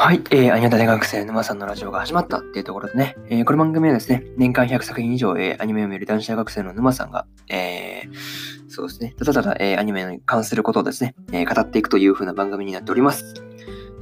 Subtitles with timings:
[0.00, 13.34] はい、えー、アニメ大学生沼さんのラジオが始まったっていうところでね、えー、この番組はですね、年間100作品以上、えー、アニメを見る男子大学生の沼さんが、えー、そうですね、ただただ、えー、アニメに関することをですね、えー、語っていくという風な番組になっております。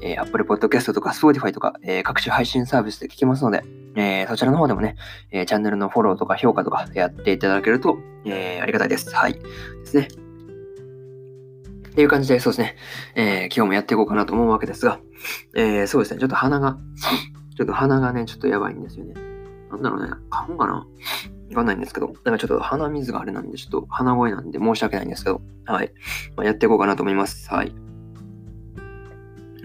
[0.03, 4.97] えー、Apple Podcast とか Spotify とか、えー、各種配信サービスで聞けますので、えー、そちらの方でもね、
[5.31, 9.09] えー、チャンネルのフォローとか評価とかやっていただけると、えー、ありがたいです。
[9.17, 9.33] はい。
[9.33, 9.41] で
[9.87, 10.26] すね。
[11.97, 12.77] っていう感じで、そうですね、
[13.15, 15.01] えー、今日もやっていこうかなと思うわけですが、
[15.55, 16.77] えー、そうですね、ちょっと鼻が、
[17.57, 19.15] ちょっと鼻がね、ちょっとやばいんですよね。
[19.71, 20.75] なんだろうね、花粉かな？
[20.75, 20.85] わ
[21.55, 25.91] かんないんですけど、なんかちょっと鼻水があれなんで、ちょっと鼻声なんで申し訳ないんですけど、はい。
[26.37, 27.49] まあ、やっていこうかなと思います。
[27.49, 27.75] はい。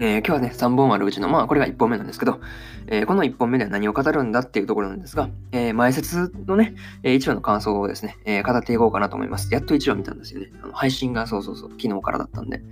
[0.04, 2.40] えー、今日はね、3本あるうちの、まあ、これが1本目なんですけど、
[2.88, 9.54] えー、この1本目では何を語るんだっていうところなんですが、えー、前説のね、え1話の感想をですね、え語っていこうかなと思います。
[9.54, 10.50] やっと1話見たんですよね。
[10.60, 12.64] あの配信がそうそうそう、昨日からだったんで、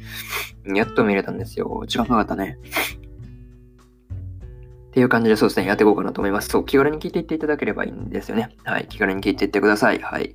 [0.75, 1.85] やっと見れたんですよ。
[1.87, 2.59] 時間かかったね。
[4.91, 6.49] っていう感じでそうですね、やっていこうかなと思います。
[6.49, 8.57] そう、気軽に聞いていっていただければいいんですよね。
[8.65, 10.01] はい、気軽に聞いていってください。
[10.01, 10.35] はい。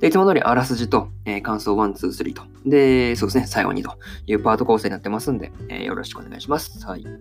[0.00, 2.44] で、いつも通りあらすじと、えー、感想1、2、3と。
[2.64, 6.86] で、そうですね、最後にというパート構成になってますんで、えー、よろしくお願いします。
[6.86, 7.02] はい。
[7.02, 7.12] ちょっ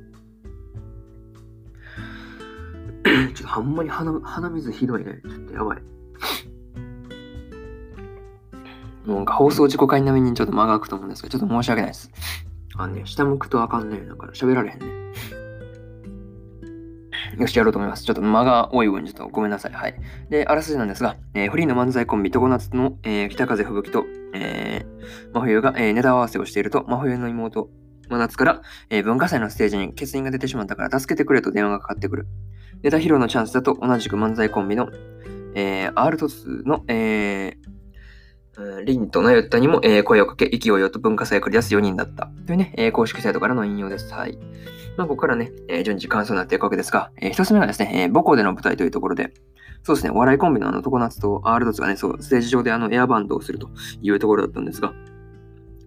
[3.36, 5.22] とほんまに鼻鼻水ひどいね。
[5.28, 5.82] ちょっとやばい。
[9.08, 12.12] もう放送事故会並みにちょっと間が空くと思うんですけど、ちょっと申し訳ないです。
[12.76, 14.06] あのね、下向くとあかんね。
[14.08, 14.86] だか喋られへんね。
[17.38, 18.04] よし、やろうと思います。
[18.04, 19.74] ちょっと間が多い分、ちょっとごめんなさい。
[19.74, 19.96] はい。
[20.30, 27.70] で、あらすじなんですが、えー、フリーの漫才コンビ、常夏の、えー、北風吹雪と、えー、真冬が、えー、ネタ合わせをしていると、真冬の妹、
[28.10, 32.28] 真夏から、えー、文化祭のステージに欠員が出てしまったから助けてくれと電話がかかってくる。
[32.84, 34.90] ネタ披露のチャンスだと同じく漫才コンビの、
[35.56, 37.65] えー、R 凸の、えー、
[38.86, 42.30] リンとナヨッタにも、えー、声をかけ、勢いよと文化祭を繰り出す4人だった。
[42.46, 44.14] というね、えー、公式サイトからの引用です。
[44.14, 44.38] はい。
[44.98, 49.34] まあ、ここからね、えー、順次感想になっていくわけですが、えー、一つ目がですね、え、母校での舞台というところで、
[49.84, 53.70] そうですね、お笑いコンビのあの、常夏と R ドツがね、そう、ステージ上であの、エアバンドをすると
[54.02, 54.94] いうところだったんですが、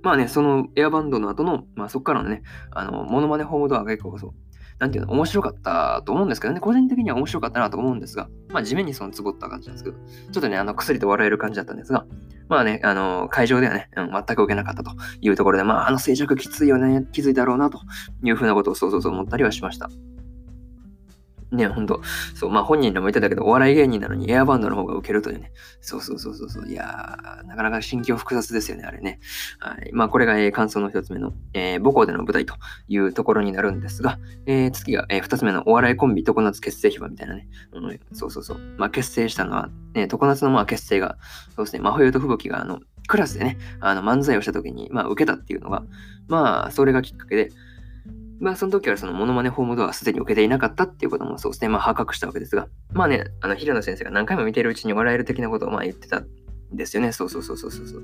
[0.03, 4.33] まあね、そのエアバンドの後の、まあそこからのね、あの、モノマネホームドアが結構そう、
[4.79, 9.97] なんていうの、面白かったと思うんですけどね、個人的には面白かったなと思うんですが、まあ地面にそのつぼった感じなんですけど、
[10.33, 12.07] ちょっとね、あの、薬と笑える感じだったんですが、
[12.49, 17.81] まあね、あの、会場ではね、うん、全く受けなかったというところで、まあ、あの静寂きついよね、気づいたろうなと
[18.23, 19.91] いうふうなことをそうそうそう思ったりはしました。
[21.51, 22.03] ね、ほんと、
[22.35, 25.53] そう、まあ本人でも言ってたけど、お笑い芸人なのにエアバンドの方が受けるというね。
[25.81, 26.69] そうそうそうそう。
[26.69, 29.21] いやー、なかなか心境複雑ですよね、あれね。
[29.59, 29.91] はい。
[29.93, 32.55] まあこれが、えー、感想の一つ目の、えー、母校での舞台と
[32.89, 37.49] いうところになるんですが、えー、次が、えー、二つ目のお笑いコンビ常夏結成秘話みたいなね。
[37.73, 38.59] うん、そうそうそう。
[38.77, 41.17] まあ結成したのは、ね、常夏のまあ結成が、
[41.57, 45.83] そうですね、真冬と吹雪が、あの、クラスでね、あの漫才をした時に、まあ受けたっていうのが、
[46.29, 47.51] まあそれがきっかけで、
[48.41, 56.27] まあ、その時はそのモノマネホームドアはすでに受けていなかったっていうこともそうですね、まあ、発覚したわけですが、まあね、あの、平野先生が何回も見てるうちに笑える的なことをまあ言ってたん
[56.73, 57.13] ですよね。
[57.13, 58.03] そうそうそうそうそう。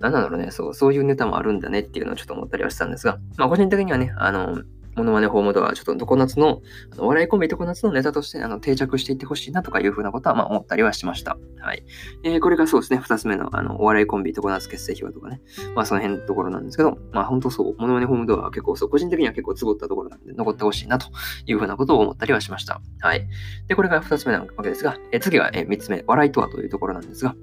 [0.00, 4.62] なんだろうね、そう、そういうネタもあるんだねっていうのをちょっと思ったりはしたんですが、まあ、個人的にはね、あの、
[4.96, 6.60] モノマネホームドア、ちょっと常夏の、
[6.92, 11.38] あの笑いコンビ常夏のネタとしてあの定着していってほしいなとかいうふうなことは、まあ、思ったりはしました。
[11.60, 11.84] はい。
[12.24, 15.40] えー、これがそうですね、二つ目の、あの、お笑いコンビ常夏結成秘話とかね、
[15.74, 21.06] まあ、その辺のところなんですけど、まあ、本当そう、モノマネホームドアは結構そう、個人的には結構つぼったところなんで、残ってほしいなと
[21.46, 22.80] いうふうなことを思ったりはしました。
[23.00, 23.26] はい。
[23.68, 27.34] で、これが二つ目なわけですが、えー、次は、えー、三つ目、笑いとはというところなんですが、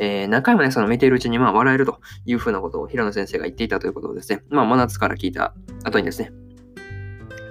[0.00, 5.54] えー、何回もね、その見ているうちに、まあ、笑えるというふうなことを平野先生が言っていたということをですね、まあ、真夏から聞いた
[5.84, 6.32] 後にですね、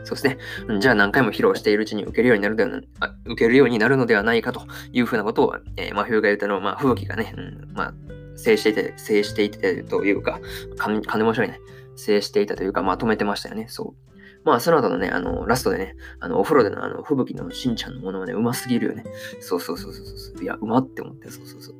[0.08, 0.28] そうです
[0.70, 0.80] ね。
[0.80, 7.94] じゃあ何回も披露しているうちに受けるようになるではあ受けるようになるのではないかというふうなことを、えー、真冬が言ったの、まあ、吹雪がね、うん、まあ、
[8.38, 10.40] 制していて、制していてというか、
[10.78, 11.60] 金申し訳ない。
[11.98, 13.66] 制していたというか、まとめてましたよね。
[13.68, 14.17] そう。
[14.44, 19.04] まあ、その後のね、あの、ラストでね、あの、お風呂でのあの、吹雪のしんちゃんのものはね、うますぎるよね。
[19.42, 20.44] そうそうそうそうそう。
[20.44, 21.76] いや、うまって思って、そうそうそう。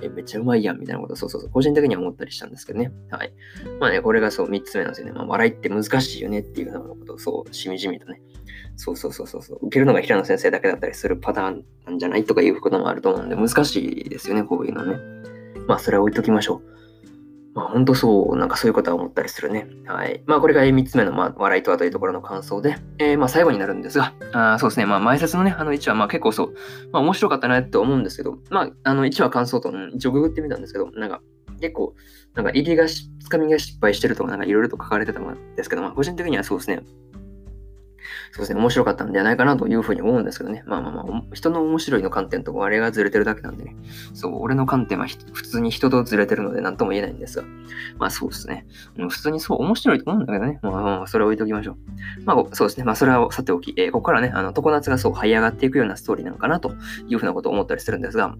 [0.02, 1.50] え、めっちゃうまいやん、みたいなこと、そうそうそう。
[1.50, 2.92] 個人的には思ったりしたんですけどね。
[3.10, 3.32] はい。
[3.78, 5.12] まあね、これがそう、三つ目なんですよね。
[5.12, 8.20] まあ、笑いって難しいよねっていうようなことを、そう、しみじみとね。
[8.76, 9.58] そうそうそうそうそう。
[9.66, 14.98] 受けるのが平野先生だけだったりするパターンなんじゃないとかいうこともあると思うんで、難しいですよね、こういうのね。
[15.66, 16.75] まあ、それは置いときましょう。
[17.56, 19.66] まあ、本当そう、なんかそういうことは思ったりするね。
[19.86, 20.22] はい。
[20.26, 26.54] まあ、これが3つ目の、まあ、笑いとはというところの感想で、えー、まあ、最後になるんですが、あそうですね、まあ、前説のね、あの1話、まあ、結構そう、
[26.92, 31.22] まあ、面白かったなって思うんですけど、まあ、あの1話感想と、一応ググってみたんですけど、なんか、
[31.58, 31.94] 結構、
[32.34, 36.82] なんか入りがし、つかみが失敗してるとか、なんかいろいろと書かれてたんですけど、まあ、個人的にはそうですね、
[38.36, 40.62] そうですね、面白かったんではないかなというふうに思うんですけどね。
[40.66, 43.74] まあまあまあ、人の面白いの観点とあれがずれてるだけなんでね。
[44.12, 47.44] そう、俺の観点は普通に人とずれてるので何とも言えないんですが。
[47.98, 48.66] まあそうですね。
[49.08, 50.58] 普通にそう面白いと思うんだけどね。
[50.60, 51.76] まあまあ、それは置いときましょう。
[52.26, 52.84] まあそうですね。
[52.84, 56.74] まあそれはさておき、えー、ここからね、あの、常夏がそう這い上がっていくようなストーリーなのかなと
[57.08, 58.36] いうふうなことを思ったりするんですが、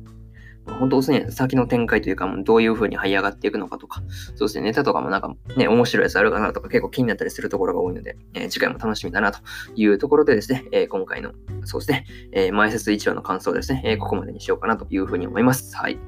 [0.66, 4.02] 本当ですね、先の展開というか、どういう風に這い上がっていくのかとか、
[4.34, 9.38] そうですね、ネタとかもなんかね、面白いやつあるかなとか結構気になったりするところが多いので、えー、次回も楽しみだなと
[9.74, 11.32] いうところでですね、えー、今回の、
[11.64, 15.76] そうですね、えー、前説1話の感想ですね、え、ここまでにしようかなという風に思います。
[15.76, 15.98] はい。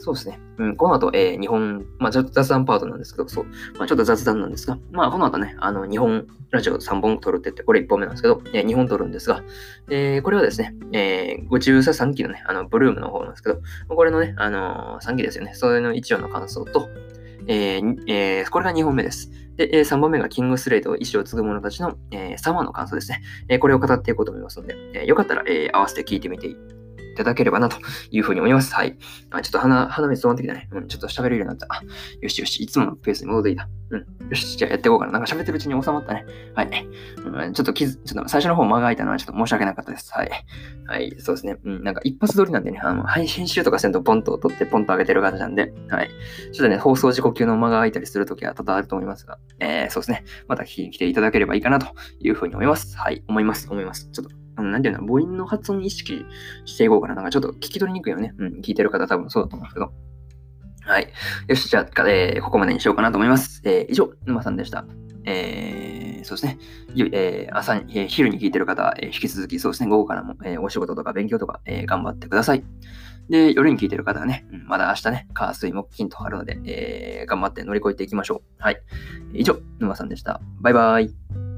[0.00, 0.40] そうですね。
[0.56, 3.44] うん、この後、えー、日本、まあ、雑談パートなんですけど、そう、
[3.78, 9.42] まあ、ちょっと雑談なんですが、まあ、この後ね、あの、日本ラジオ3本撮るって言って、これ1本目なんですけど、えー、2本撮るんですが、
[9.90, 16.88] えー、これはですね、えー、ご中佐3期のね、あの、ブルームの方なんですけど、これのね、あのー、3期ですよね、それの1話の感想と、
[17.46, 19.30] えーえー、これが2本目です。
[19.56, 23.20] で、えー、3本目がキングスレイと意志を継ぐ者たちの、えー、3話の感想ですね。
[23.48, 26.48] えー、これを語っていこうと思いますので、えー、よかったら、えー、合わせて聞いてみて
[27.20, 27.76] ただければなと
[28.10, 28.74] いうふうに思います。
[28.74, 28.96] はい。
[29.30, 30.68] あちょっと鼻、鼻水止まってきたね。
[30.72, 31.66] うん、ちょっと喋れるようになった。
[32.20, 33.68] よしよし、いつものペースに戻ってきた。
[33.90, 34.28] うん。
[34.28, 35.12] よし、じゃあやっていこうかな。
[35.12, 36.24] なんか喋ってるうちに収まったね。
[36.54, 36.88] はい。
[37.24, 40.12] うん、ちょっと傷、ちょっと最初の方間が空いたのはちょっと申し訳なかったです。
[40.12, 40.30] はい。
[40.86, 41.56] はい、そうですね。
[41.64, 46.10] うん、なんか一発撮りなんでね、あの、はい、編集とかせんとポンと撮ってポンと上げてる形なんで、はい。
[46.52, 50.24] ちょっとね、放送事故級の間が空いたりするときは多々あると思いますが、えー、そうですね。
[50.48, 51.86] また聞きに来ていただければいいかなと
[52.20, 52.96] いうふうに思います。
[52.96, 53.24] はい。
[53.28, 53.68] 思います。
[53.70, 54.08] 思います。
[54.12, 56.24] ちょっとあの、なんていうの、母音の発音意識
[56.64, 57.14] していこうかな。
[57.14, 58.34] なんかちょっと聞き取りにくいよね。
[58.38, 59.92] うん、聞いてる方多分そうだと思うんですけど。
[60.82, 61.08] はい。
[61.48, 63.62] よし、じゃあ、えー、ここまでにしようかなと思います。
[63.64, 64.84] えー、以上、沼さんでした。
[65.24, 66.58] えー、そうですね。
[67.12, 72.64] えー、朝に、えー、昼に聞いてる方、えー、引き続き、そうですね、午後からも、えー、お仕事とか勉強とか、えー、頑張ってください。
[73.28, 78.62] で、夜に聞いてる方はね、うん、まだ明日ね、火、水、木、金とあるので、えー、頑張って乗り越えていきましょう。
[78.62, 78.80] はい。
[79.32, 80.40] 以上、沼さんでした。
[80.60, 81.49] バイバイ。